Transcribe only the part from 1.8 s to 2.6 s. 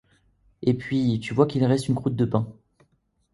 une croûte de pain.